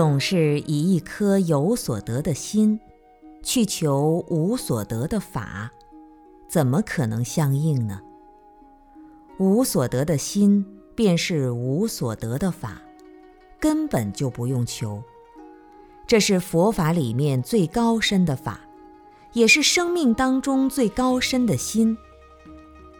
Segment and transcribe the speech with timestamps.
[0.00, 2.80] 总是以一颗有所得的心，
[3.42, 5.70] 去求无所得的法，
[6.48, 8.00] 怎么可能相应呢？
[9.38, 12.80] 无所得的心便是无所得的法，
[13.60, 15.02] 根本就不用求。
[16.06, 18.58] 这是佛法里面最高深的法，
[19.34, 21.94] 也是生命当中最高深的心。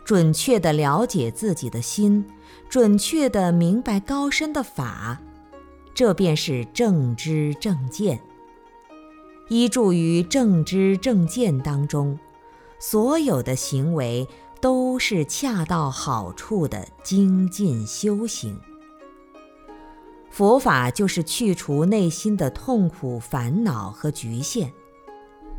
[0.05, 2.27] 准确的了解自己的心，
[2.69, 5.23] 准确的明白高深的法。
[5.95, 8.21] 这便是正知正见。
[9.49, 12.19] 依住于正知正见当中，
[12.79, 14.29] 所有的行为
[14.61, 18.59] 都是恰到好处的精进修行。
[20.31, 24.73] 佛法就是去除内心的痛苦、烦恼和局限。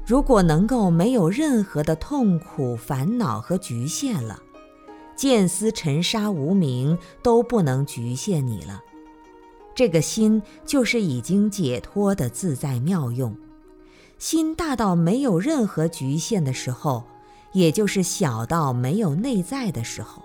[0.06, 4.42] 如果能够没有任何的痛苦、烦恼和局限了，
[5.16, 8.82] 见思尘沙无名都不能局限你了。
[9.82, 13.36] 这个心就是已经解脱的自在妙用，
[14.20, 17.06] 心大到没有任何局限的时候，
[17.52, 20.22] 也就是小到没有内在的时候，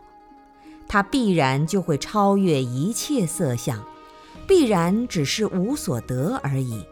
[0.87, 3.83] 它必然就会超越一切色相，
[4.47, 6.85] 必然只是无所得而已。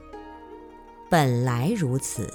[1.10, 2.32] 本来如此，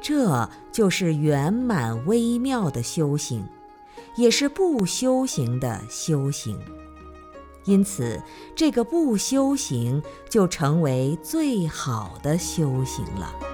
[0.00, 3.44] 这就是圆满微妙的修行，
[4.14, 6.56] 也是不修行的修行。
[7.64, 8.22] 因此，
[8.54, 13.53] 这个不修行就成为最好的修行了。